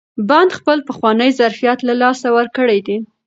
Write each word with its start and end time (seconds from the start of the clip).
بند 0.29 0.51
خپل 0.57 0.77
پخوانی 0.87 1.29
ظرفیت 1.39 1.79
له 1.87 1.93
لاسه 2.01 2.27
ورکړی 2.37 2.79
دی. 2.87 2.97